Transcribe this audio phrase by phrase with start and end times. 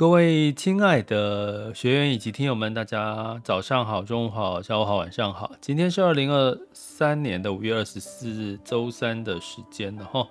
[0.00, 5.52] 各位亲爱的学员以及听友们，大家早上好、中午好、下午好、晚上好。
[5.60, 10.26] 今天是二零二三年的五月二十四日，周三的时间了哈。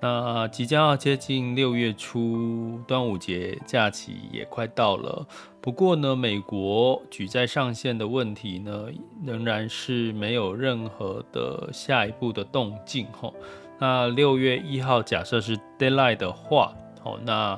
[0.00, 5.24] 那即将要接近六月初，端午节假期也快到了。
[5.60, 8.86] 不过呢，美国举债上限的问题呢，
[9.24, 13.32] 仍然是没有任何的下一步的动静哈。
[13.78, 17.56] 那六月一号假设是 deadline 的话，好那。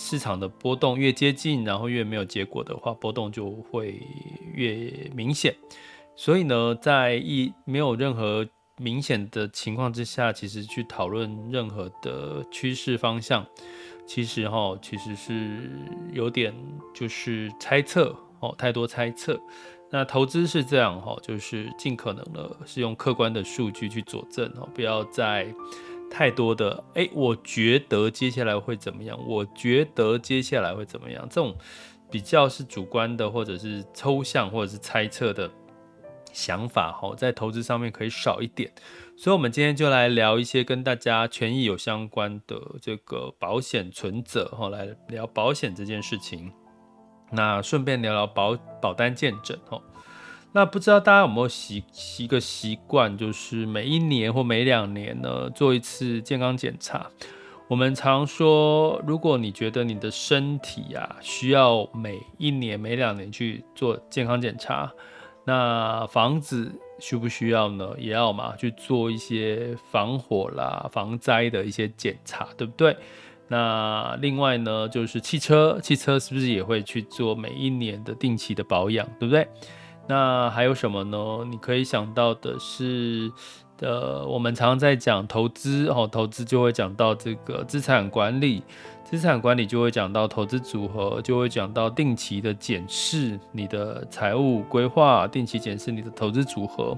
[0.00, 4.00] 市场的波动越接近，然后越没有结果的话，波动就会
[4.54, 5.54] 越明显。
[6.16, 13.46] 所以呢，在一没有任何明显的情况之下，其实去讨论任何的趋势方向，
[14.06, 15.70] 其实哈，其实是
[16.12, 16.54] 有点
[16.94, 19.38] 就是猜测哦，太多猜测。
[19.92, 25.46] 那投资是这样哈，就是尽可能的是用客观的数据去佐证哦，不要再。
[26.10, 29.18] 太多的哎，我觉得接下来会怎么样？
[29.26, 31.26] 我觉得接下来会怎么样？
[31.30, 31.56] 这种
[32.10, 35.48] 比较是主观的，或者是抽象，或者是猜测的
[36.32, 38.70] 想法，哈，在投资上面可以少一点。
[39.16, 46.50] 所以，我们今天就来聊一些跟大家权益有相关的这个保险存折，哈，来聊保险这件事情。
[47.30, 49.80] 那顺便聊聊保保单见证，哈。
[50.52, 57.06] 那不知道大家有没有习习个习惯，就是每一年或每两年呢，做一次健康检查。
[57.68, 64.92] 我们常说，如果你觉得你的身体啊需要每一年、每两年去做健康检查，
[65.44, 67.90] 那房子需不需要呢？
[67.96, 72.96] 也要嘛，去做一些防火啦、防灾的一些检查，对不对？
[73.46, 79.46] 那另外呢，就是汽车，汽车是不是也会去做每一年的定期的保养，对不对？
[80.10, 81.44] 那还有什么呢？
[81.48, 83.30] 你可以想到的是，
[83.78, 88.64] 呃，我们常常在讲投资哦，投资就会讲到这个资产管理，
[89.04, 96.96] 资产管理就会讲到投资组合，就会讲到定期的检视你的财务规划，定期检视你的投资组合。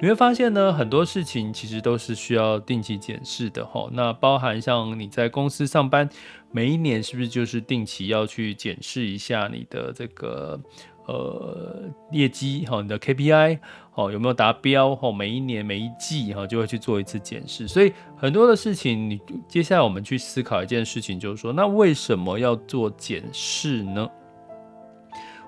[0.00, 3.88] 你会发现呢，很多事情其实都是需要定期检视的哈。
[3.92, 6.08] 那包含像你在公司上班，
[6.50, 10.60] 每一年是不是就是定期要去检视一下你的这个？
[11.08, 13.58] 呃，业绩哈，你的 KPI
[13.94, 15.10] 哦有没有达标哈？
[15.10, 19.18] 每一年每一季哈就会去做一次检视，所以很多的事情，你
[19.48, 24.06] 接下来我们去思考一件事情，就是说，那为什么要做检视呢？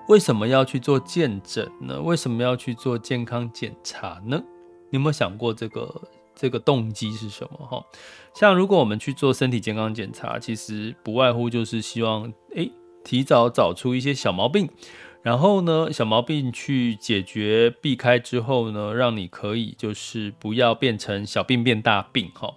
[0.07, 2.01] 为什么要去做健诊呢？
[2.01, 4.41] 为什么要去做健康检查呢？
[4.89, 6.01] 你有没有想过这个
[6.33, 7.85] 这个动机是什么哈？
[8.33, 12.71] 像如果我们去做身体健康检查，其实不外乎就是希望诶
[13.03, 14.67] 提早找出一些小毛病。
[15.23, 22.55] 然后呢，小毛病去解决、避开之后呢，让你可以就是不要变成小病变大病哈。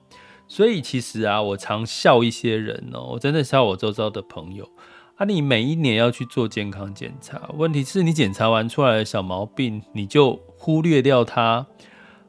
[0.49, 4.69] 所以其实啊，我常笑一些人哦，我真的笑我周遭的朋友
[5.17, 5.25] 啊。
[5.25, 11.67] 你每一年要去做健康检查，问题是你检查完出来的小毛病，你就忽略掉它。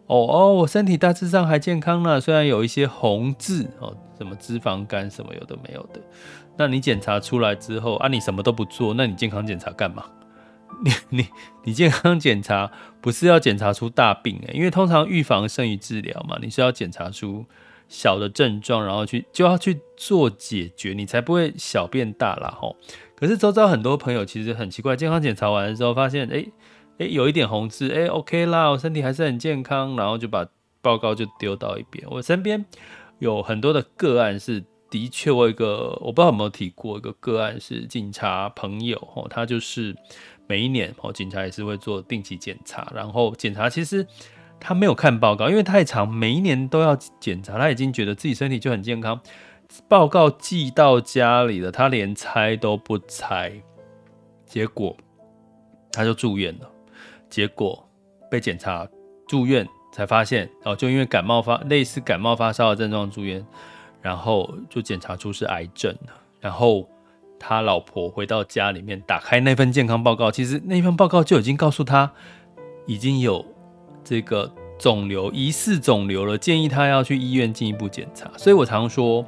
[0.08, 6.02] 哦哦，我身体大致上还健康呢，虽然有一些红字哦，什么脂肪肝什么有的没有的。
[6.58, 10.06] 那你检查出来之后啊，你什么都不做，那你健康检查干嘛？
[10.84, 11.28] 你 你
[11.64, 12.72] 你健康检查
[13.02, 17.46] 不是要检查出大病诶，因为通常预防胜于治疗嘛，你是要检查出
[17.88, 22.76] 小的症状，然后去就要去做解决，你才不会小变大啦吼。
[23.16, 26.46] 可是周遭很多朋友其实很奇怪，健康检查完的时候发现，哎
[26.98, 30.48] 哎有一点红字，哎 OK 啦，我身体还是很健康，然后就把
[30.82, 32.06] 报告就丢到一边。
[32.10, 32.66] 我身边
[33.20, 39.96] 有很多的个案是的确，我有一个我不知道有没有提过一个个案是警察朋友吼，他就是。
[40.48, 44.06] 每一年哦，警察也是会做定期检查，然后检查其实
[44.60, 49.20] 他没有看报告，因为太长，每一年都要检查，他已经觉得自己身体就很健康。
[49.88, 53.52] 报告寄到家里了，他连拆都不拆，
[54.46, 54.96] 结果
[55.92, 56.70] 他就住院了。
[57.30, 57.84] 结果
[58.30, 58.88] 被检查
[59.28, 63.44] 住院才发现哦，就因为感冒发类似感冒发烧的症状住院，
[64.02, 66.88] 然后就检查出是癌症了，然后。
[67.48, 72.12] 他老婆回到家里面，打开那份健康报告，其实那份报告就已经告诉他，
[72.88, 73.46] 已经有
[74.04, 78.32] 这个肿瘤，疑似肿瘤了，建议他要去医院进一步检查。
[78.36, 79.24] 所以我常说，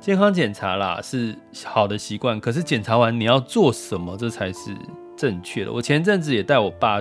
[0.00, 4.76] 健康检查啦是好的习惯，可是检查完你要做什么，这才是
[5.16, 5.72] 正确的。
[5.72, 7.00] 我前阵子也带我爸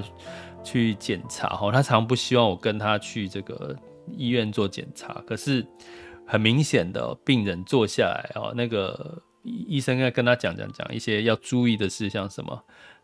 [0.64, 3.76] 去检查，哈，他常不希望我跟他去这个
[4.16, 5.66] 医院做检查，可是
[6.28, 12.64] 很明显的，病人坐下来哦，那个医生在跟他讲讲讲一些要注意的事项什么。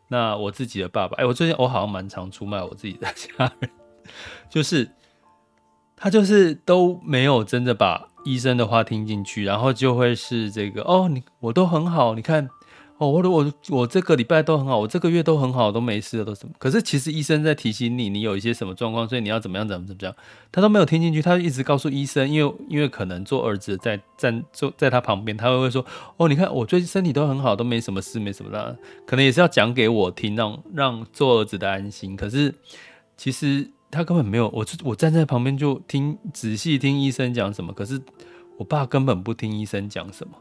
[0.10, 3.70] 那我自己的爸爸，哎，我最近我好像蛮常出卖我自己的家人，
[4.50, 4.90] 就是
[5.96, 8.10] 他就是都没有真的把。
[8.26, 12.50] 医生的话听进去，然后就会是这个哦，你我都很好，你看
[12.98, 16.54] 哦，我我我这个礼拜都很好，我这个月都很好，都没事了，都什么？
[16.58, 20.16] 可是其实医生在提醒你，你有一些什么状况，所以你要怎么样，怎么怎么样，
[20.52, 25.86] 他都没有听进去，他一直告诉医生，因为因为可能做儿子在站坐在他旁边，他会会说
[26.18, 32.16] 哦，你看我最近身体都很好，都没什么事，没什么的，可能也是要讲给我听，让让做儿子的安心。
[32.16, 32.54] 可是
[33.16, 33.70] 其实。
[33.90, 37.98] 他根本没有，我我站在旁边就听仔细听医生讲什么，可是
[38.58, 40.34] 我爸根本不听医生讲什么。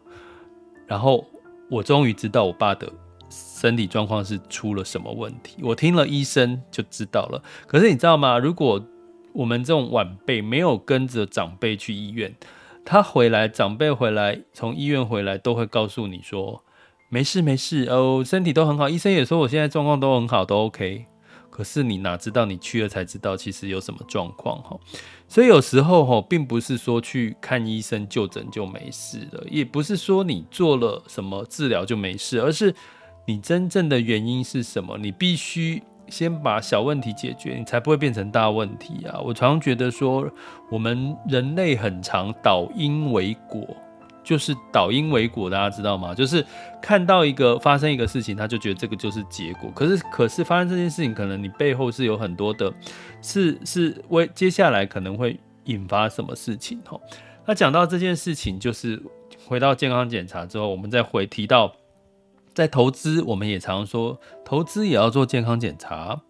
[0.85, 1.25] 然后
[1.69, 2.91] 我终于知道我爸的
[3.29, 5.63] 身体状况是出了什么问题。
[5.63, 7.43] 我听了医生就知道了。
[7.67, 8.39] 可是你知道吗？
[8.39, 8.81] 如果
[9.33, 12.35] 我们这种晚辈没有跟着长辈去医院，
[12.85, 16.63] 他回来，长辈回来从医院回来都会告诉你说
[17.09, 18.89] 没事没事哦，身体都很好。
[18.89, 21.07] 医生也说我现在状况都很好，都 OK。
[21.56, 24.79] 可是你哪知道，你去了才知道，其实有什么状况哈。
[25.26, 32.75] 所以有时候哈，并不是说去看医生就诊就没事了，也不是说你做了什么治疗就没事，而是
[33.26, 34.99] 你真正的原因是什么？
[34.99, 39.19] 你必须先把小问题解决，你才不会变成大问题啊。
[39.25, 40.31] 我常常觉得说，
[40.70, 43.67] 我们人类很常倒因为果。
[44.26, 46.12] 就是倒因为果，大家知道吗？
[46.12, 46.44] 就是
[46.82, 49.70] 看到一个发生一个事情，他就觉得这个就是结果。
[49.73, 52.75] 可是，可是发生这件事情，可能你背后是有很多的，
[53.23, 57.00] 是是为接下来可能会引发什么事情吼。
[57.44, 59.00] 那讲到这件事情，就是
[59.46, 61.73] 回到健康检查之后，我们再回提到
[62.52, 66.20] 在投资，我们也常说投资也要做健康检查。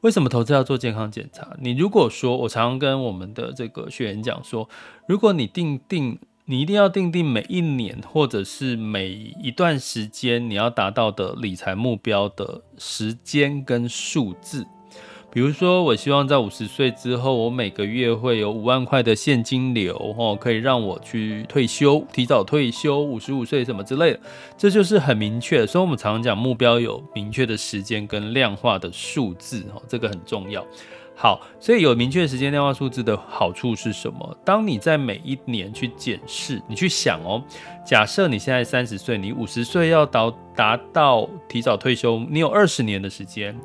[0.00, 1.54] 为什么投资要做健康检查？
[1.60, 4.66] 你如果说我常常跟我们的这个学员讲说，
[5.06, 6.18] 如果你定定。
[6.46, 9.08] 你一定要定定每一年或者是每
[9.42, 14.66] 一段时间你要达到的理财目标的时间跟数字。
[15.32, 24.20] 比如说，我希望在五十岁之后，我每个月会有五万块的现金流，哦，可以让我去退休，提早退休，五十五岁什么之类的，
[24.58, 25.66] 这就是很明确。
[25.66, 30.64] 所以我们常常讲目标有明确的时间跟量化的数字，哦，这个很重要。
[31.16, 34.36] 好，所以有明确时间量化数字的好处是什么？
[34.44, 37.42] 当你在每一年去检视，你去想哦，
[37.86, 43.56] 假设你现在三十岁，你五十岁要到达到提早退休，你有二十年的时间，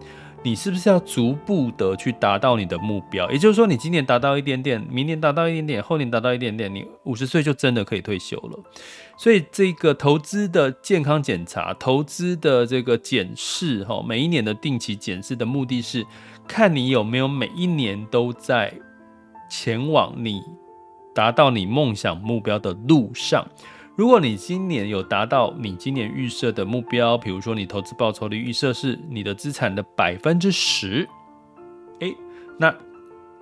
[0.44, 3.30] 你是不是要逐步的去达到你的目标？
[3.32, 8.60] 也就是说，你今年达到一点点，明年达到一点点，后年达到一点点，你五十岁就真的可以退休了。
[9.18, 16.06] 所以这个投资的健康检查，投资的这个检视，哈，每一年的定期检视的目的是。
[16.50, 18.74] 看你有没有每一年都在
[19.48, 20.42] 前往你
[21.14, 23.48] 达到你梦想目标的路上。
[23.96, 31.08] 如果你今年有达到你今年预设的目标，比如说你投资报酬率预设是你的资产的百分之十，
[32.00, 32.16] 诶，
[32.58, 32.76] 那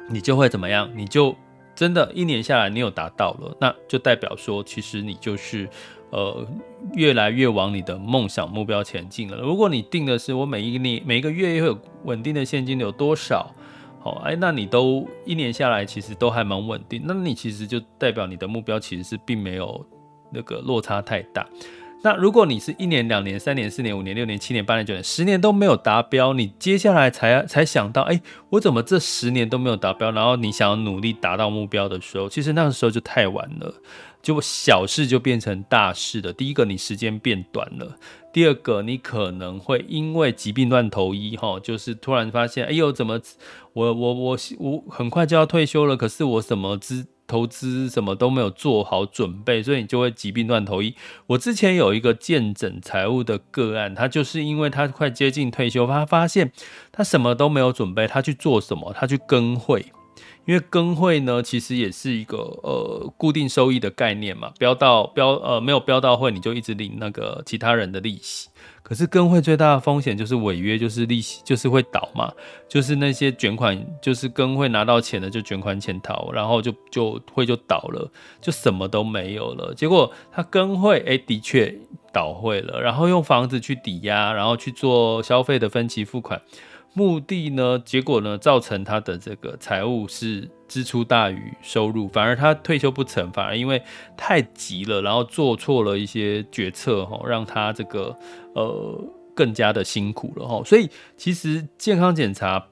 [0.09, 0.91] 你就会怎么样？
[0.93, 1.33] 你就
[1.73, 5.69] 真的一年下来你有达到了，那就代表说其实你就是。
[6.09, 6.47] 呃，
[6.93, 9.37] 越来越往你的梦想目标前进了。
[9.37, 13.53] 如果你定的是我每一年每一个月会有稳定的现金流多少，
[13.99, 19.85] 好，哎，那你都一年下来其实都还蛮稳定，那你其实就代表你的目标其实是并没有
[20.31, 21.45] 那个落差太大。
[22.03, 28.21] 那如果你是一年、两年、三年、四年、五年、六年、七年、八年、九年、十年都没有达标，你接下来才才想到，哎，
[28.51, 30.11] 我怎么这十年都没有达标？
[30.11, 33.73] 然后你想要努力达到目标的时候，其实那个时候就太晚了。
[34.27, 36.33] 就小事就变成大事了。
[36.33, 37.95] 第一个，你时间变短了；
[38.33, 43.21] 第二个，你可能会因为疾病乱投医，哈，就是突然发现，哎呦，怎么
[43.71, 50.93] 我我我我很快就要退休了，可是我什么资投资什么都没有做好准备，所以你就会疾病乱投医。
[51.27, 56.51] 我之前有一个见诊财务的个案，他就是因为他快接近退休，他发现
[56.91, 58.91] 他什么都没有准备，他去做什么？
[58.91, 59.85] 他去跟会。
[60.47, 68.47] 因为跟会呢，其实也是一个呃固定收益的概念嘛，标到标呃没有标到会，你就一直领那个其他人的利息。
[68.81, 72.31] 可是跟会最大的风险就是违约，就是利息就是会倒嘛，
[72.69, 79.73] 就是那些卷款，就是跟会拿到钱的就卷款潜逃，然后就就会就倒了，就什么都没有了。
[79.75, 81.77] 结果他跟会哎的确
[82.13, 86.41] 倒会了，然后用房子去抵押，然后去做消费的分期付款。
[86.97, 93.79] 目的呢，结果呢，造成他的这个财务是支出大于收入，反而他退休不成，反而因为
[94.17, 98.17] 太急了，然后做错了一些决策，哈，让他这个
[98.55, 98.99] 呃
[99.35, 100.63] 更加的辛苦了，哈。
[100.65, 102.65] 所以其实健康检查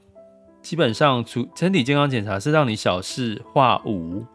[0.64, 4.26] 基本上，除身体健康检查是让你小事化无，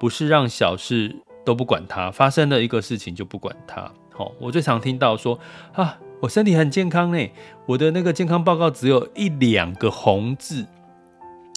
[0.00, 3.92] 不是让小事都不管它，发生了一个事情就不管它。
[4.10, 5.38] 好，我最常听到说
[5.74, 5.98] 啊。
[6.24, 7.28] 我身体很健康呢，
[7.66, 10.66] 我的那个健康报告只有一两个红字，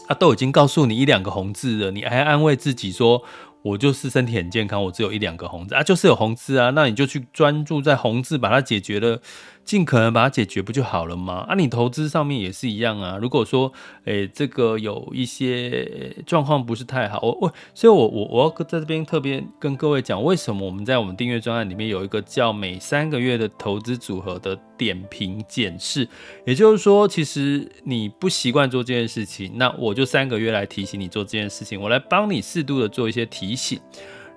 [0.07, 3.23] 啊，都已经告诉你一两个红字了，你还安慰自己说，
[3.61, 9.21] 我就是身体很健康，我只有一两个红字啊，就是有红字啊，那你就去专注在红字，把它解决了。
[9.65, 11.45] 尽可能把它解决不就好了吗？
[11.49, 13.17] 啊，你投资上面也是一样啊。
[13.21, 13.69] 如果说，
[14.05, 26.07] 诶、这个有一些状况不是太好，我我，所以我我我要在这边特别跟各位讲，为什么我们在我们订阅专案里面有一个叫每三个月的投资组合的点评检视。
[26.45, 33.81] 也就是说，其实你不习惯做这件事情，那我就三个月来提醒你做这件事情，我来帮你适度的做一些提醒。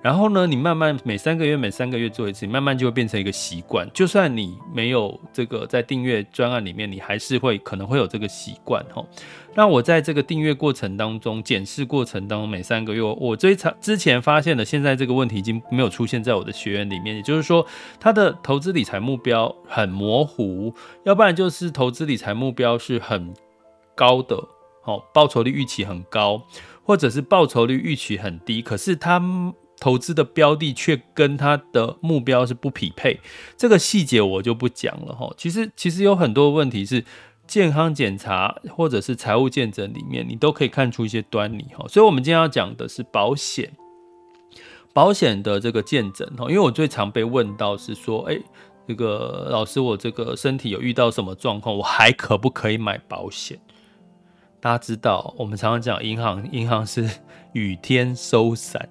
[0.03, 3.87] 然后呢，你慢慢每三个月每三个月做一次，你慢慢就会变成一个习惯。
[3.93, 9.05] 就算你没有这个在订阅专案里面，你还是会可能会有这个习惯哈。
[9.53, 17.15] 那我在这个订阅过程当中、检视过程当中，每三个月我最常之前发现的，现在这个问题已经没有出现在我的学员里面。
[17.15, 17.63] 也就是说，
[17.99, 20.73] 他的投资理财目标很模糊，
[21.03, 23.31] 要不然就是投资理财目标是很
[23.93, 24.35] 高的，
[24.81, 26.41] 好，报酬率预期很高，
[26.91, 29.53] 或者是报酬率预期很低，可是他。
[29.79, 33.19] 投资的标的却跟他的目标是不匹配，
[33.57, 35.33] 这个细节我就不讲了哈。
[35.35, 37.03] 其实其实有很多问题是
[37.47, 41.83] 健康检查或者是财务见证里面，你都可以看出一些端倪哈。
[41.87, 43.75] 所以，我们今天要讲的是保险，
[44.93, 46.45] 保险的这个见证哈。
[46.47, 48.39] 因为我最常被问到是说，哎，
[48.87, 53.59] 这个老师，我这个身体有遇到什么状况，我还可不可以买保险？
[54.61, 57.09] 大家知道，我们常常讲银行，银行是
[57.53, 58.87] 雨天收伞。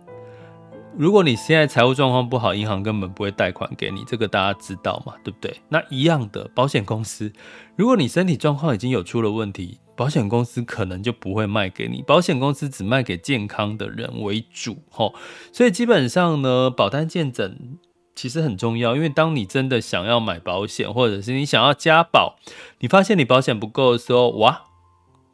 [0.99, 5.15] 如果你现在财务状况不好，银行根本不会贷款给你，这个大家知道嘛？
[5.23, 5.57] 对不对？
[5.69, 7.33] 那一样的，保险公司，
[7.77, 15.15] 如果你身体状况已经有出了问题，保险公司可能就不会卖给你，保险公司只卖给健康的人为主，吼。
[15.53, 17.79] 所以基本上呢，保单健诊
[18.17, 22.37] 其实很重要，因为当你真的想要买保险，或者是你想要加保，
[22.81, 24.63] 你发现你保险不够的时候，哇，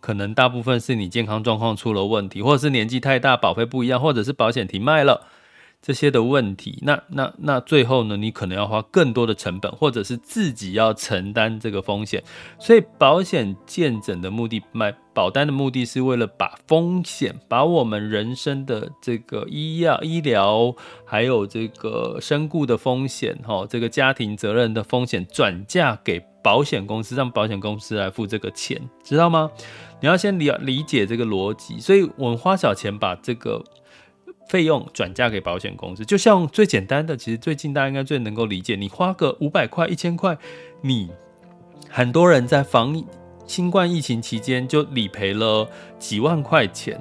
[0.06, 5.26] 可能大部分是你健康状况出了问题，或者是年纪太大，保费不一样，或者是保险停卖了。
[5.82, 12.22] 这些的问题，那那那最后呢，你可能要花更多的成本，或者是自己要承担这个风险。
[12.60, 29.50] 所以保险见诊的目的，卖保单的目的是为了把风险，把我们人生的这个医药、医疗，还有这个身故的风险，哈，这个家庭责任的风险转嫁给保险公司，让保险公司来付这个钱，知道吗？
[30.02, 31.80] 你要先理理解这个逻辑。
[31.80, 33.64] 所以我们花小钱把这个。
[34.49, 40.38] 费用转嫁给保险公司，就像最简单的，其实最近大家应该最能够理解，你花个五百块、一千块，
[40.82, 41.11] 你
[41.90, 42.94] 很多人在防
[43.47, 47.00] 新冠疫情期间就理赔了几万块钱，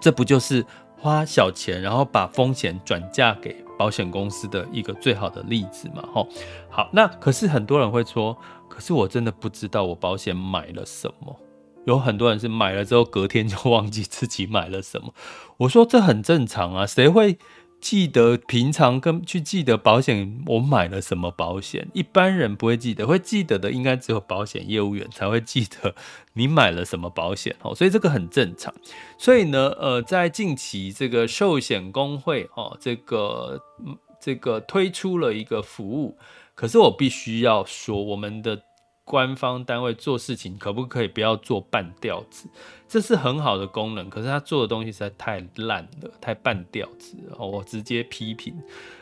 [0.00, 0.64] 这不就是
[0.98, 6.02] 花小钱，然后把风险转嫁给保险公司的一个最好的例子嘛？
[6.12, 6.28] 吼，
[6.70, 8.36] 好，那可是很多人会说，
[8.68, 11.36] 可是我真的不知道我保险买了什么。
[11.84, 15.12] 有很多人是买了之后隔天就忘记自己买了什么，
[15.56, 17.38] 我说这很正常啊，谁会
[17.82, 21.88] 记得平常跟去记得保险我买了什么保险？
[21.92, 25.94] 一般人不会记得，会记得的应该只有保险业务员才会记得
[26.34, 28.72] 你买了什么保险哦，所以这个很正常。
[29.18, 33.60] 所以呢，呃，在近期这个寿险工会哦，这个
[34.20, 36.16] 这个推出了一个服务，
[36.54, 38.62] 可是我必须要说我们的。
[39.04, 42.48] 官方单位做事情可不可以不要做半吊子？
[42.88, 47.38] 这是很好的功能，可是他做的东西实在太烂了，太半吊子了。
[47.38, 48.54] 我直接批评。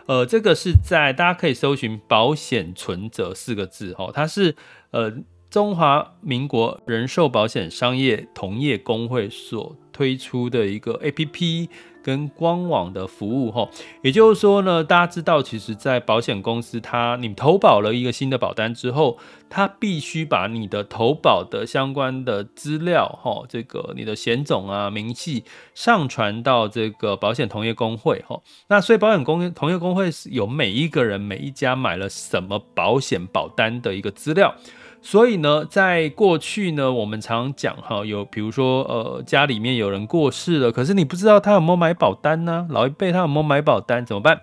[0.07, 4.57] 呃，这个是在大家可以搜寻“保险存折”四个字哦，它是
[4.91, 5.13] 呃
[5.51, 11.69] 中华民国人寿保险商业同业公会所推出的一个 APP。
[12.03, 13.69] 跟官网的服务哈，
[14.03, 28.41] 也就是说呢，大家知道，其实，在保险公司，它你投保了一个新的保单之后，它必须把你的投保的相关的资料哈，这个你的险种啊、明细上传到这个保险同业公会哈。
[28.69, 34.55] 那所以，保险公同业公会是有每一个人、每一家买了什么保险保单的一个资料。
[35.03, 42.67] 所以呢，在过去呢，我们常讲哈，有比如说呃，家里面有人过世了，可是你不知道他有没有买保单呢？
[42.71, 44.41] 老一辈他有没有买保单怎么办？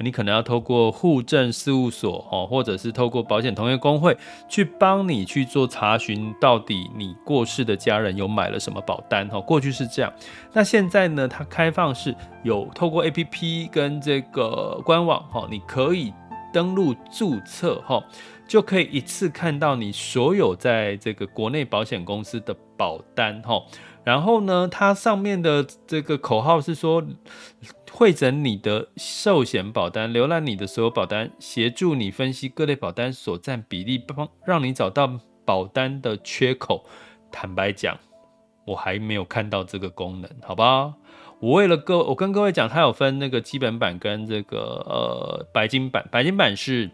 [0.00, 4.16] 你可能要透过户政事务所哦，或者是透过保险同业公会
[4.48, 9.40] 去帮你去做查询，到底你过世的家人有买了什么保单哈。
[9.40, 10.12] 过去是这样，
[10.52, 16.14] 那现在呢，它开放是有透过 APP 跟这个官网哈，你可以
[16.52, 18.00] 登录注册哈，
[18.48, 23.62] 就可以一次看到你所有在这个国内保险公司的保单哈。
[24.02, 27.04] 然后呢，它上面的这个口号是说，
[27.92, 36.86] 汇整你的寿险保单，浏览你的所有保单，协助你分析各类保单所占比例，帮让你找到保单的缺口。
[37.30, 37.98] 坦白讲，
[38.64, 40.94] 我还没有看到这个功能，好吧？
[41.40, 46.90] 我为了各，我跟各位讲，它有分那个基本版跟这个呃白金版，白金版是。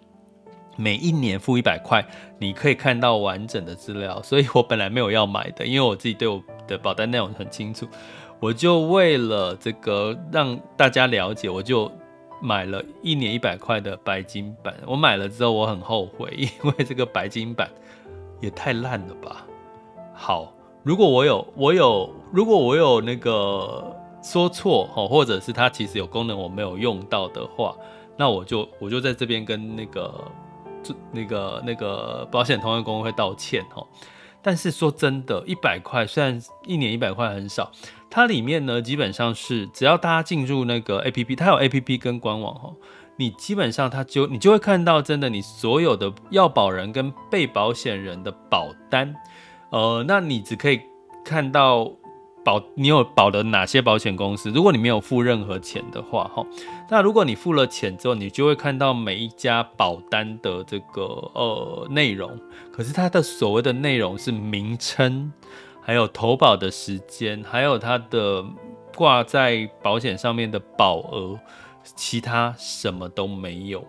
[0.76, 2.04] 每一年付一百块，
[2.38, 4.20] 你可以看到完整的资料。
[4.22, 7.86] 所以我本来没有要买的，因为我自己对我的保单内容很清楚。
[8.40, 11.90] 我就为了这个让大家了解，我就
[12.42, 14.74] 买了一年一百块的白金版。
[14.86, 17.70] 我买了之后我很后悔，因为这个白金版
[18.40, 19.46] 也太烂了吧。
[20.12, 20.52] 好，
[20.82, 27.74] 如果我有我有如果我有那个说错哦，或者是它其实有功能我没有用到的话，
[28.16, 30.12] 那我就我就在这边跟那个。
[31.12, 33.86] 那个那个保险同业公会道歉哦，
[34.42, 37.70] 但是说真的，一百块虽然一年一百块很少，
[38.10, 42.74] 它里面呢基本上是只要大家进入那个 APP，它有 APP 跟官网哦，
[43.16, 49.14] 你基本上它就你就会看到真的你所有的要保人跟被保险人的保单，
[49.70, 50.80] 呃，那你只可以
[51.24, 51.92] 看到。
[52.44, 54.50] 保你有保的哪些保险公司？
[54.50, 56.46] 如果你没有付任何钱的话，哈，
[56.90, 61.02] 那如果你付了钱之后，你就会看到每一家保单的这个
[61.34, 62.38] 呃内容。
[62.70, 65.32] 可是它的所谓的内容是名称，
[65.80, 68.44] 还有投保的时间，还有它的
[68.94, 71.38] 挂在保险上面的保额，
[71.96, 73.84] 其他什么都没有。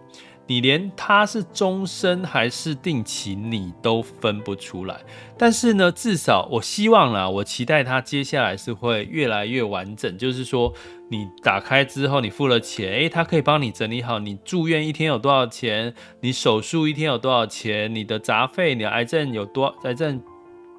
[0.47, 5.01] 你连它是终身还是定期，你都分不出来。
[5.37, 10.17] 但是呢，至少我希望啦，我期待它接下来是会越来越完整。
[10.17, 10.71] 就是说，
[11.09, 20.22] 你打开之后，你付了钱，诶，它可以帮你整理好你住院一天有多少钱，你手术一天有多少钱，你的杂费，你的癌症有多，癌症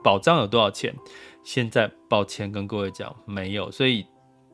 [0.02, 0.94] 保障有多少钱。
[1.42, 4.06] 现在抱歉跟各位讲，没有，所以。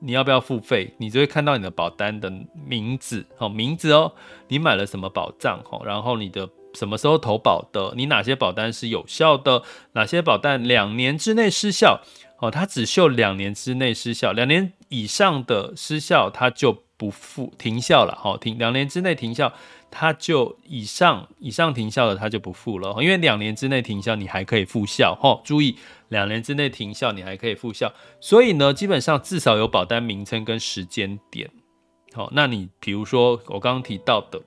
[0.02, 0.92] 你要不要付费？
[0.98, 2.30] 你就会看到你的保单的
[2.66, 4.12] 名字，好名字哦。
[4.48, 5.62] 你买了什么保障？
[5.64, 7.94] 哈，然后你的什么时候投保的？
[7.96, 9.62] 你哪些保单是有效的？
[9.92, 12.00] 哪些保单两年之内失效？
[12.38, 18.18] 哦，它只秀两年之内失效，两年以上的失效它就不付停效了。
[18.20, 19.52] 好，停两年之内停效。
[19.94, 25.14] 它就以上以上停效的，它就不付了，因为两年之内停效，你还可以复效。
[25.20, 25.76] 哈，注意，
[26.12, 27.92] 两年之内停效，你还可以复效。
[28.20, 31.51] 所以呢，基本上至少有保单名称跟时间点。
[32.12, 34.40] 好，那你比如说我刚刚提到的，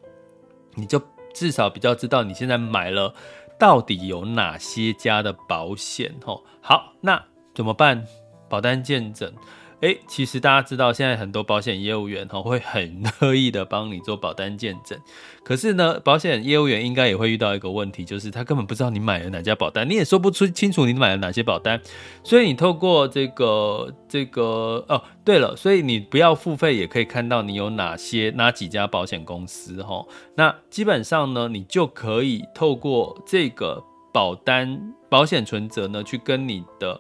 [0.75, 1.01] 你就
[1.34, 3.13] 至少比较知道你现在买了
[3.60, 6.15] 到底有哪些家的保险。
[6.23, 7.21] 吼，好，那
[7.54, 8.06] 怎么办？
[8.47, 9.34] 保单见证。
[9.81, 14.97] 诶，其实大家知道，现在很多保险业务员哈会很乐意的帮你做保单见证，
[15.43, 21.79] 可是呢，保险业务员应该也会遇到一个问题，就是他根本不知道你买了哪家保单，你也说不出清楚你买了哪些保单，
[22.23, 33.83] 所以你透过这个这个哦，对了，所以你不要付费也可以看到你有哪些哪几家保险公司哈，那基本上呢，你就可以透过这个
[34.13, 36.99] 保单保险存折呢去跟你的。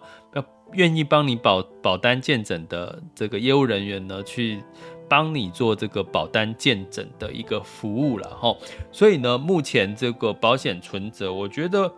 [0.75, 4.63] 愿意帮你保保单健诊的这个业务人员呢，去
[5.09, 8.55] 帮你做这个保单健诊的一个服务了哈。
[8.91, 11.91] 所以呢，目前这个保险存折，我觉得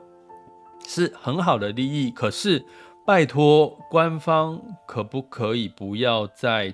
[0.86, 2.12] 是很好的利益。
[2.12, 2.64] 可是，
[3.06, 6.74] 拜托官方可不可以不要再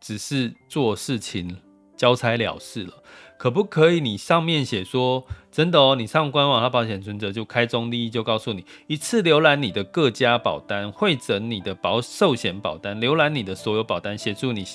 [0.00, 1.60] 只是做事情
[1.96, 2.94] 交差了事了？
[3.38, 4.00] 可不可以？
[4.00, 14.66] 你上面写说真的哦，你上官网，它保险存折就开中立就告诉你，一次浏览你的各家保单，汇整你的保寿险保单，浏览你的所有保单，协助你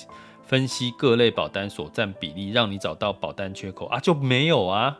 [0.42, 4.98] 分析各类保单所占比例，让你找到保单缺口啊，就没有啊，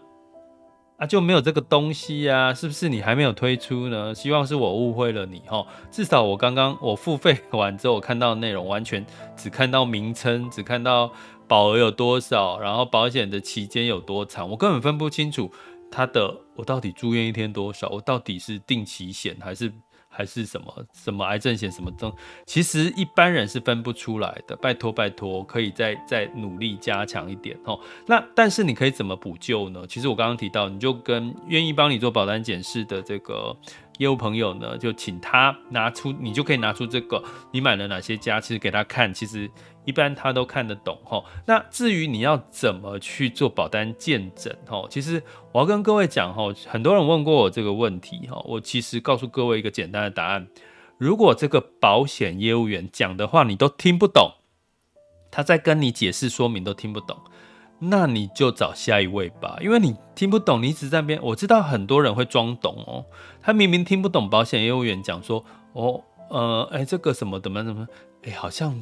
[0.96, 4.14] 啊就没有这个东西呀，是不是你还没有推出呢？
[4.14, 9.04] 希望是我误会了你哈，至少我刚刚我付费完之后，我看到内容完全
[9.36, 11.12] 只看到名称，只看到。
[11.46, 12.58] 保额有多少？
[12.58, 14.48] 然后保险的期间有多长？
[14.48, 15.50] 我根本分不清楚
[15.90, 17.86] 它的，我到底住院一天多少？
[17.90, 19.70] 我到底是定期险还是
[20.14, 22.12] 还是什么什么癌症险什么症？
[22.46, 24.54] 其实一般人是分不出来的。
[24.56, 27.78] 拜托拜托，可以再再努力加强一点哦。
[28.06, 29.84] 那但是你可以怎么补救呢？
[29.86, 33.54] 其实我刚刚提到，你就跟愿意帮你做保单检视的这个
[33.98, 37.22] 业务朋友呢，就请他拿出，你就可以拿出这个
[37.52, 39.50] 你买了哪些家，其实给他看，其实
[39.84, 41.22] 一般他都看得懂哈。
[41.46, 50.46] 那至于你要怎么去做保单健诊哈，其实我要跟各位讲哈，很多人问过我这个问题哈，我其实告诉各位一个简单的答案：
[50.98, 54.32] 如果这个保险业务员讲的话你都听不懂，
[55.30, 57.16] 他在跟你解释说明都听不懂。
[57.80, 61.20] 那你就找下一位吧，因为你听不懂，你一直在边。
[61.20, 63.04] 我知道很多人会装懂哦，
[63.42, 67.86] 他明明听不懂保险业务员讲说，哦，呃，哎，这个什么怎么怎么，
[68.22, 68.80] 哎，好像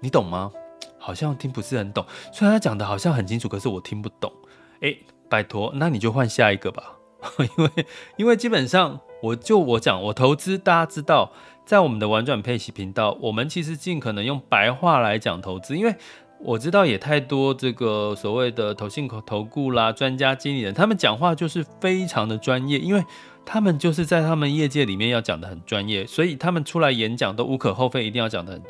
[0.00, 0.50] 你懂吗？
[0.98, 4.32] 好像听不是很懂，虽然他讲的好像很清楚，可是我听不懂。
[4.80, 4.94] 哎，
[5.28, 6.96] 拜托，那你就换下一个吧，
[7.56, 7.86] 因为
[8.16, 11.32] 因为基本上我就我讲我投资，大家知道，
[11.64, 15.94] 在我们的玩转配息频道，我们其实尽可能用白话来讲投资，因为。
[16.42, 23.04] 我知道也太多这个所谓的投信投顾啦，专家经理人，他们讲话就是非常的专业，因为
[23.44, 28.62] 他们就是在他们业界里面要讲的很专业，所以他们出来演讲都无可厚非，一定要讲的很，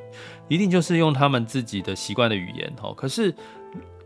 [0.48, 2.92] 一定就是用他们自己的习惯的语言哈。
[2.96, 3.34] 可是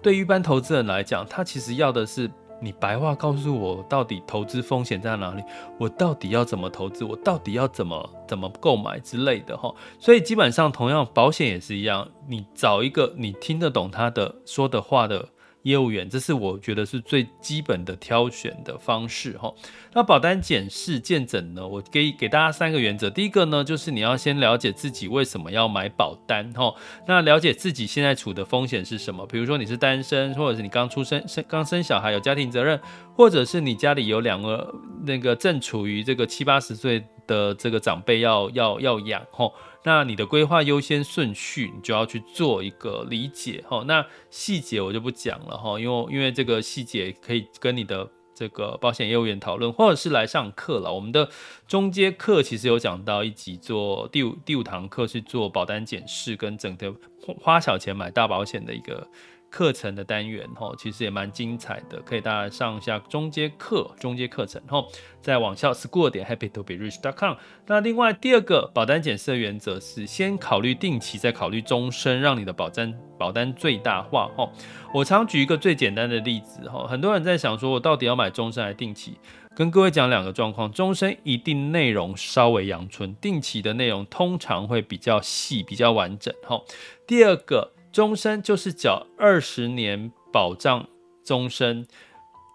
[0.02, 2.30] 对于一般投资人来讲，他其实要的是。
[2.60, 5.42] 你白话告诉我，到底投资风险在哪里？
[5.76, 7.04] 我到底要怎么投资？
[7.04, 9.74] 我到底要怎么怎么购买之类的哈？
[9.98, 15.28] 所以基本上，同样保险也是一样，你找一个你听得懂他的说的话的。
[15.64, 19.52] 业务员，这是我觉得是最基本的挑选的方式哈。
[19.92, 21.66] 那保单检视见诊呢？
[21.66, 23.10] 我给给大家三个原则。
[23.10, 26.74] 第一个呢，就是你要先了解自己为什么要买保单哈。
[27.06, 29.26] 那了解自己现在处的风险是什么？
[29.26, 32.78] 比如说你是单身，或者是你刚出生生刚生小孩有家庭责任，
[33.16, 34.74] 或者是你家里有两个
[35.06, 39.50] 那个正处于这个七八十岁的这个长辈要要要养哈。
[39.84, 43.84] 那你的规划优先顺序，你就要去做一个理解哈。
[43.86, 50.92] 那细节我就不讲了哈，因为因为这个细节可以跟你的这个保险业务员讨论，或者是来上课了。
[50.92, 51.28] 我们的
[51.68, 56.94] 中间课其实有讲到一集做第五第五堂课是做保单检视跟整个
[57.40, 59.06] 花小钱买大保险的一个。
[59.54, 64.84] 课程的单元哈，其实也蛮精彩的，可以大家上一下中阶课、中阶课程哈，
[65.22, 67.36] 在网校 school 点 happytoberich.com。
[67.68, 74.50] 那另外第二个保单检视的原则是，先考虑定期，再考虑终身，让你的保单保单最大化哈。
[74.92, 79.16] 我常举一个最简单的例子哈，很多人在想说，我到底要买终身还是定期？
[79.54, 86.60] 跟各位讲两个状况，终身一定内容稍微阳春，定期的内容通常会比较细、比较完整哈。
[87.06, 87.70] 第二个。
[87.94, 90.84] 终身就是缴二十年保障，
[91.24, 91.86] 终身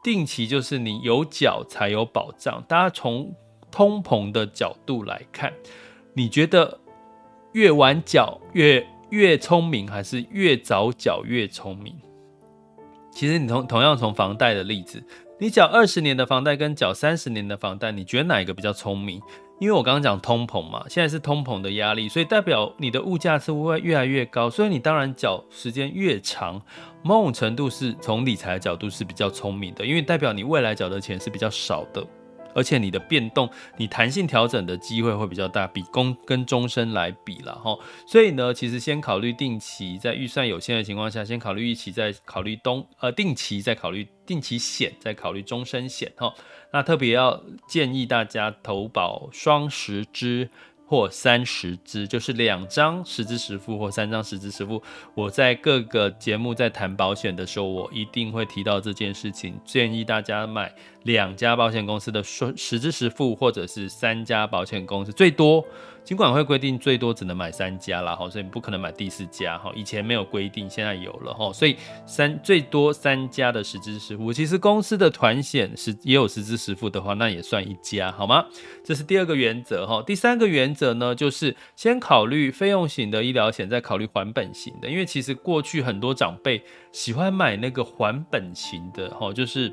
[0.04, 2.62] 定期就是你有缴才有保障。
[2.68, 3.34] 大家从
[3.72, 5.54] 通膨的角度来看，
[6.14, 6.78] 你觉得
[7.54, 11.96] 越晚缴越越聪明，还是越早缴越聪明？
[13.10, 15.02] 其实你同同样从房贷的例子，
[15.40, 19.22] 你缴二十年的房贷跟缴三十年的房贷，你觉得哪一个比较聪明？
[19.60, 26.62] 因为我刚刚讲通膨嘛，现在是通膨的压力，所以代表你的物价是会越来越高，所以你当然缴时间越长，
[27.04, 32.02] 某种程度是从理财的角度是比较聪明的，因为代表你未来缴的钱是比较少的。
[32.54, 37.78] 而且你的变动，你弹性调整的机会会比较大，比公跟终身来比了哈。
[38.08, 46.34] 所以呢，其实先考虑定期，在预算有限的情况下，先考虑一期，再考虑东呃定期，再考虑定期险，再考虑终身险哈。
[46.72, 50.50] 那特别要建议大家投保双十支。
[50.90, 54.82] 或三十支，就是两张十支十付或三张十支十付。
[55.14, 60.74] 我在各个节目在谈保险的时候，我一定会提到这件事情，建议大家买
[61.04, 65.64] 两家保险公司的十十支十付，或者是三家保险公司，最多。
[66.10, 78.44] 尽管会规定最多只能买三家啦，哈，所以不可能买第四家，哈，以前没有规定，现在有了，哈，所以三最多三家的实支实付，其实公司的团险是也有实支实付的话，那也算一家，好吗？
[78.84, 86.60] 这是第二个原则，哈，第三个原则呢，就是先考虑费用型的医疗险，再考虑还本型的，因为其实过去很多长辈
[86.92, 89.72] 喜欢买那个还本型的，哈，就是。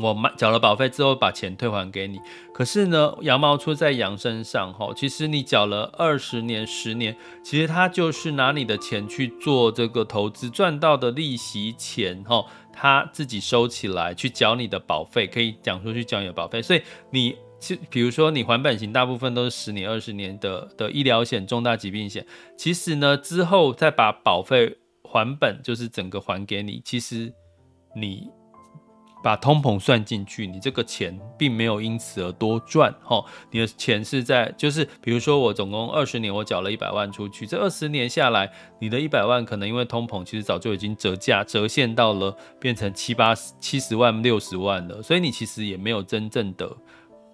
[0.00, 2.20] 我买缴了保费之后，把钱退还给你。
[2.52, 4.92] 可是呢，羊毛出在羊身上哈。
[4.94, 16.60] 其实你缴了二十年、十年，其实他就是拿你的钱去做这个投资，赚到的利息钱哈，他自己收起来去缴你的保费，可以讲出去缴你的保费。
[16.60, 22.26] 所以你其比如说你还本型，大部分都是十年、二十年的的医疗险、重大疾病险。
[22.56, 26.80] 其实呢，之后再把保费还本，就是整个还给你。
[26.84, 27.32] 其实
[27.96, 28.28] 你。
[29.22, 33.24] 把通膨算进去，你这个钱并没有因此而多赚哈。
[33.50, 46.76] 你的钱是在，就是比如说我总共二十年，我缴了一百万出去，这二十年下来，你的一百万可能因为通膨，其实早就已经折价折现到了变成七八十七十万六十万了，所以你其实也没有真正的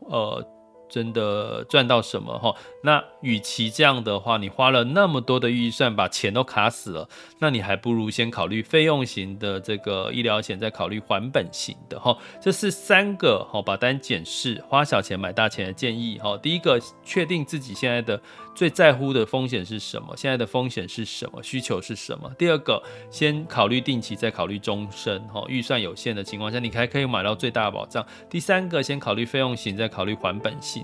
[0.08, 0.44] 呃
[0.88, 2.54] 真的赚到什么哈？
[2.82, 7.08] 那与其这样的话，你花了那么多的预算，把钱都卡死了，
[7.40, 12.16] 那你还不如先考虑费用型的这个医疗险，再考虑还本型的哈。
[12.40, 16.36] 这是三个哈，保单检视，花小钱买大钱的建议哈。
[16.38, 18.20] 第一个，确定自己现在的
[18.54, 22.30] 最在乎的风险是什么，现在的风险是什么，需求是什么。
[22.38, 25.44] 第二个，先考虑定期，再考虑终身哈。
[25.48, 28.06] 预算有限的情况下，你还可以买到最大的保障。
[28.30, 30.75] 第三个，先考虑费用型，再考虑还本型。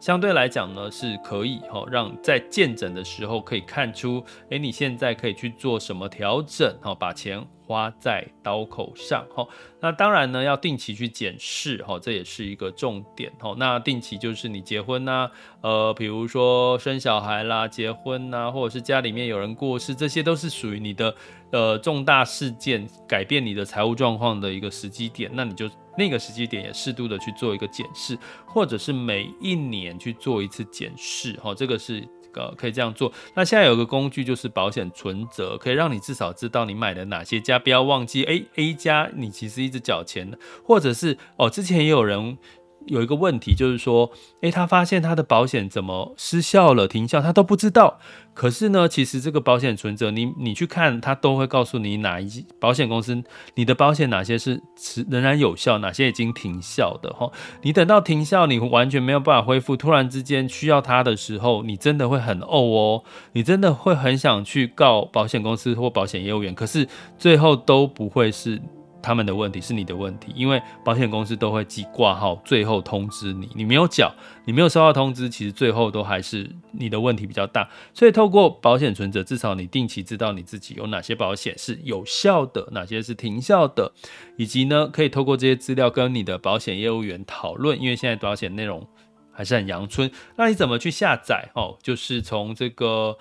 [0.00, 9.46] 相对来讲呢，是可以哈，让在见诊的时候可以看出，诶，你现在可以去做什么调整哈，把钱花在刀口上哈。
[9.80, 13.54] 那当然呢，要定期去检视哈，这也是一个重点哈。
[13.58, 15.30] 那定期就是你结婚呐，
[15.60, 21.14] 呃，比如说生小孩啦、结婚呐，或者是家里面有人过世，这些都是属于你的
[21.52, 25.68] 呃重大事件，改变你的财务状况的一个时机点，那你就。
[25.96, 33.12] 那个时机点也适度的去做一个检视，或者是每一年去做一次检视，哈，这个是呃可以这样做。
[33.34, 42.38] 那现在有个工具就是保险存折，可以让你至少知道你买的哪些家，不要忘记，，A A 家你其实一直缴钱的，或者是哦之前也有人。
[42.86, 47.98] 有一个问题就是说，诶，他发现他的保险怎么失效了、停效，他都不知道。
[48.32, 53.22] 可是呢，其实这个保险存折，你你去看，他都会告诉你哪一保险公司，
[53.54, 57.30] 你的保险哪些是持仍然有效，哪些已经停效的哈。
[57.62, 66.86] 你等到停效，你完全没有办法恢复，突然之间需要它的时候，你真的会很哦哦，你真的会很想去告保险公司或保险业务员，可是
[67.18, 68.60] 最后都不会是。
[69.06, 74.12] 他们的问题是你的问题，因为保险公司都会记挂号，最后通知你，你没有缴，
[74.44, 77.70] 你没有收到通知，其实最后都还是你的问题比较大。
[77.94, 83.92] 所以透过保险存折，至少你定期知道你自己有哪些保险是有效的，哪些是停效的，
[84.36, 87.80] 以及呢，可以透过这些资料跟你的保险业务员讨论。
[87.80, 88.84] 因为现在保险内容
[89.30, 91.48] 还是很阳春，那你怎么去下载？
[91.54, 93.16] 哦，就是从这个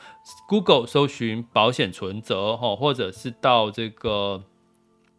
[0.49, 4.41] Google 搜寻保险存折，哦，或者是到这个。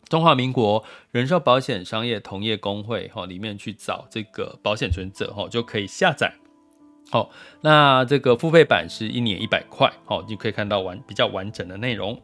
[0.08, 6.32] 中华民国人寿保险商业同业公会哈里面去找这个保险存折哈就可以下载。
[7.10, 12.20] 好，那这个付费版是一年一百块，好，你可以看到完比较完整的内容。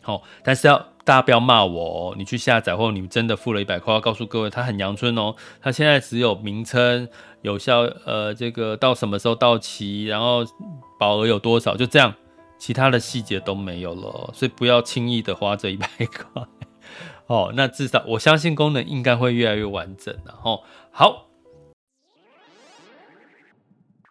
[0.00, 7.08] 好，但是要大家不要骂我哦，你去下载或你真的付了一百块，要告诉各位它很阳春哦，它现在只有名称、
[7.42, 10.44] 有效呃这个到什么时候到期，然后
[10.98, 12.14] 保额有多少，就这样，
[12.58, 16.42] 其他的细节都没有了，所以不要轻易的花这一百块。
[17.32, 20.60] 哦，那至少我相信功能应该会越来越完整了哦。
[20.90, 21.28] 好，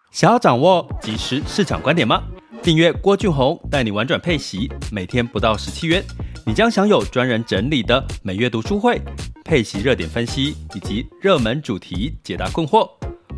[0.09, 2.23] 想要掌握即时市场观点吗？
[2.63, 6.03] 订阅郭俊宏带你玩转配息，每天不到十七元，
[6.47, 8.99] 你将享有专人整理的每月读书会、
[9.45, 12.89] 配息热点分析以及热门主题解答困惑。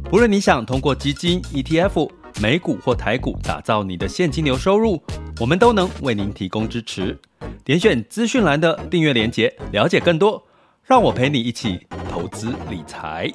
[0.09, 2.09] 不论你想通过基金、ETF、
[2.41, 5.01] 美股或台股打造你的现金流收入，
[5.39, 7.17] 我们都能为您提供支持。
[7.63, 10.43] 点选资讯栏的订阅连结，了解更多。
[10.83, 13.31] 让我陪你一起投资理财。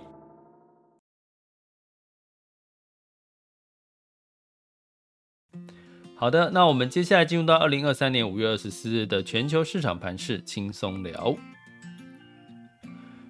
[6.14, 11.36] 好的，那我们接下来进入到二零二三年五月二十四日的全球市场盘势轻松聊。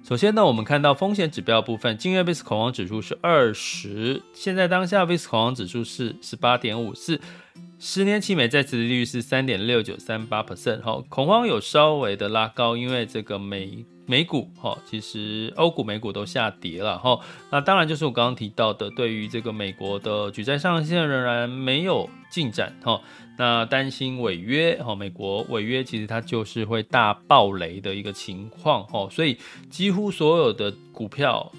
[0.08, 7.20] 首先呢，我们看到风险指标部分，今日 VIX 恐慌指数是二十，现在当下 VIX 恐慌指数是十八点五四，
[7.78, 17.20] 十年期美债殖利率是三点六九三八 percent，哈，恐慌有稍微的拉高，因为这个美美股哈，其实欧股、美股都下跌了哈，
[17.52, 22.98] 那当然就是我刚刚提到的，对于这个美国的举债上限仍然没有进展哈。
[23.36, 29.36] 那担心违约哈，美国违约其实它就是会大爆雷的一个情况哈，所以
[29.68, 31.52] 几乎所有的股票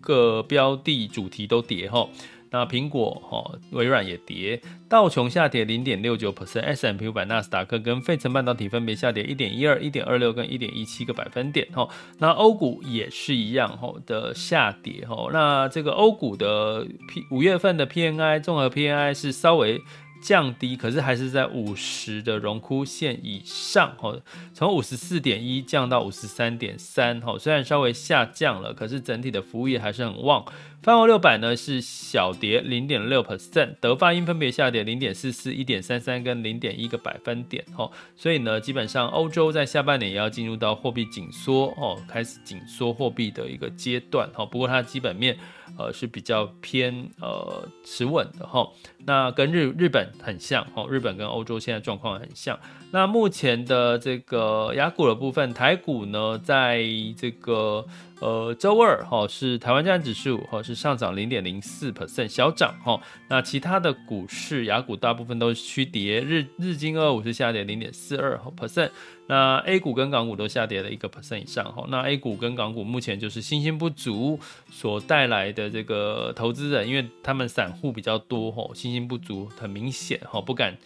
[0.00, 2.08] 各标的主题都跌哈。
[2.52, 11.88] 那苹果哈，微软也跌，道琼下跌零点六九 percent，S&P 五百、纳斯达克跟费城半导体分别下跌一点一二、一点二六跟一点一七个百分点哈。
[12.18, 15.30] 那欧股也是一样哈的下跌哈。
[15.32, 19.80] 那这个欧股的 P 五月份的 P N I 综合 P N I 是稍微。
[20.24, 24.22] 降低，可是还是在五十的荣枯线以上，哦，
[24.54, 30.44] 从五十四点一降到五十三点三，哦，虽然稍微下降了，可是整体的服务业还是很旺。
[30.82, 45.38] 泛欧六百呢是小跌零点六 percent，德法英分别下跌零点四四、一点三三跟零点一个百分点，哦，所以呢，基本上欧洲在下半年也要进入到货币紧缩，哦，开始紧缩货币的一个阶段，哦，不过它基本面。
[45.78, 48.68] 呃，是比较偏呃持稳的哈，
[49.06, 52.60] 那跟日日本很像哈，日本跟欧洲现在状况很像。
[52.90, 56.84] 那目前的这个亚股的部分，台股呢，在
[57.16, 57.86] 这个
[58.22, 68.90] 呃，周二哈是台湾加权指数哈是上涨零点零四 percent 小涨哈，那其他的股市雅股大部分都是趋跌，日日经二五是下跌零点四二 percent，
[69.26, 74.38] 那 A 股跟港股都下跌了一个 percent 以上哈，那 A 股跟港股目前就是信心不足
[74.70, 80.78] 所带来的这个投资人，因为他们散户比较多哈，信心不足很明显哈，不敢。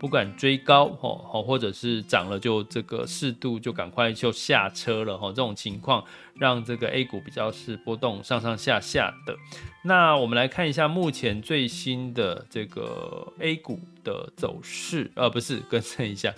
[0.00, 6.04] 不敢追高哈，或者是涨了就这个适度就赶快就下车了哈，这种情况
[6.38, 9.36] 让这个 A 股比较是波动上上下下的。
[9.84, 16.34] 那我们来看一下目前最新的这个 A 股的走势，呃，不是，更正一下，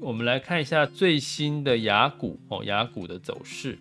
[0.00, 3.78] 我们来看一下最新的雅股哦，雅股的走势。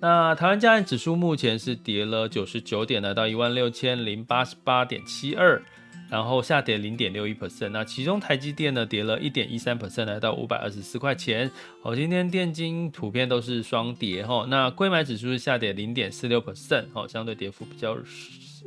[0.00, 5.62] 那台湾加权指数目前是跌了九十九点，来到一万六千零八十八点七二。
[6.10, 11.48] 然后下跌零点六一 percent，那其中台积电呢跌了一点一三 percent，来到五百二十四块钱。
[11.82, 14.44] 好，今天电金普遍都是双跌哈。
[14.48, 17.96] 那柜买指数是下跌零点四六 percent，好，相对跌幅比较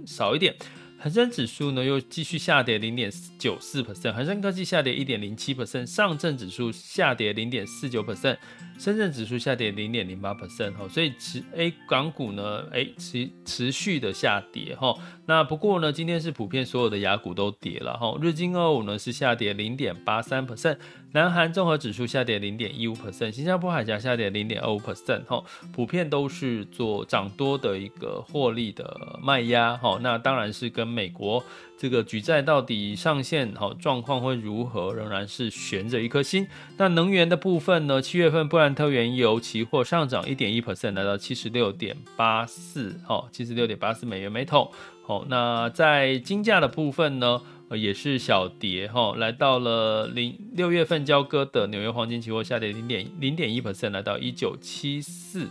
[0.06, 0.56] 少一点。
[0.98, 8.38] 恒生指数呢又继续下跌零点九四 percent，恒生科技下跌一点零七 percent，上证指数下跌零点四九 percent，
[8.80, 14.98] 深圳指数下跌零点零八 percent 哈，所以持 A 港股呢，哎持持续的下跌哈。
[15.26, 20.78] 那不过呢，今天是普遍所有的雅股都跌了哈，日经二五呢是下跌零点八三 percent。
[21.14, 31.44] 南韩综合指数下跌零点一五 percent，新加坡海峡下跌零点二五 percent，哈，普遍都是做涨多的一个获利的卖压，哈，那当然是跟美国
[31.78, 36.48] 这个举债到底上限，哈，状况会如何，仍然是悬着一颗心。
[36.78, 38.02] 那能源的部分呢？
[38.02, 44.68] 七月份布兰特原油期货上涨一点一 percent，来到七十六点八四，哈，七十六点八四美元每桶，
[45.06, 47.42] 好，那在金价的部分呢？
[47.76, 55.50] 也是小跌哈，来到了零六月份交割的纽约黄金期货下跌零点零点一 percent，来到一九七四，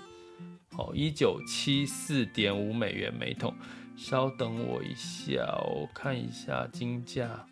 [0.70, 3.52] 好一九七四点五美元每桶。
[3.96, 7.44] 稍等我一下，我看一下金价，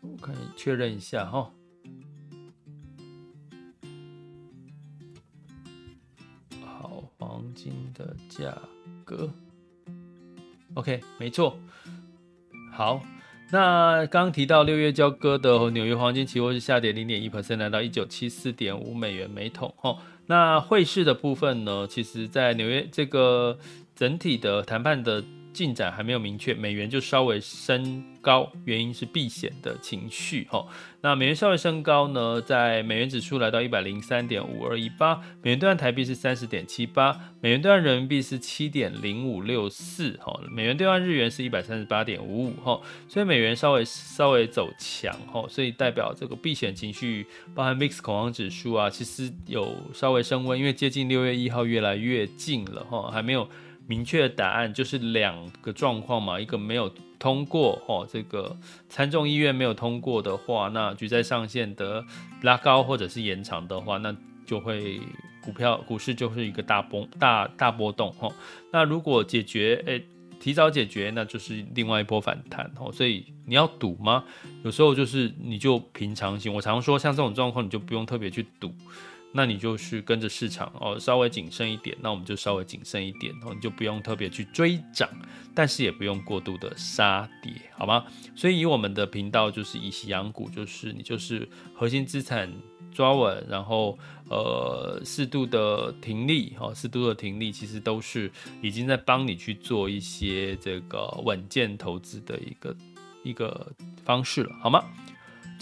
[0.00, 1.52] 我看确认一下哈。
[7.42, 8.56] 黄金的价
[9.04, 9.28] 格。
[10.74, 11.58] OK，没错。
[12.70, 13.02] 好，
[13.50, 19.74] 那刚刚提到六月交割的纽约黄金期货是下跌零点一 percent，来到一九七四点五美元每桶。
[19.82, 21.84] 哦，那汇市的部分呢？
[21.88, 23.58] 其实，在纽约这个
[23.96, 25.24] 整体的谈判的。
[25.52, 30.66] 进展还没有明确，美元就稍微升高，原因是避险的情绪哈。
[31.00, 53.48] 那美元稍微升高呢，在美元指数来到一百零三点五二一八，美元兑换台币是三十点七八，美元兑换人民币是七点零五六四哈，美元兑换日元是一百三十八点五五哈，所以美元稍微稍微走强哈，所以代表这个避险情绪，包含 VIX 恐慌指数啊，其实有稍微升温，因为接近六月一号越来越近了哈，还没有。
[53.92, 58.56] 明确的答案就是两个状况嘛，一个没有通过哦，这个
[58.88, 62.02] 参众议院没有通过的话，那举债上限的
[62.40, 64.98] 拉高或者是延长的话，那就会
[65.44, 68.32] 股票股市就是一个大波大大波动哈。
[68.72, 70.02] 那如果解决，诶，
[70.40, 72.90] 提早解决，那就是另外一波反弹哦。
[72.90, 74.24] 所以你要赌吗？
[74.64, 76.50] 有时候就是你就平常心。
[76.50, 78.72] 我常说，像这种状况，你就不用特别去赌。
[79.32, 85.08] 那你就是跟着市场哦，稍微谨慎一点，那我们就稍微谨慎一点哦，你就不用特别去追涨，
[85.54, 88.04] 但是也不用过度的杀跌，好吗？
[88.36, 92.52] 所以以我们的频道就是以息养股，就是你就是核心资产
[92.92, 102.76] 抓稳，然后呃适度的停利哦，适度的停利其实都是已经在帮你去做一些这个稳健投资的一个
[103.22, 103.72] 一个
[104.04, 104.84] 方式了，好吗？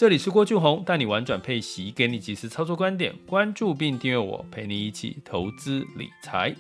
[0.01, 3.15] 这里是郭俊宏，带你玩转配息，给你及时操作观点。
[3.27, 6.57] 关注并订阅我，陪你一起投资理财。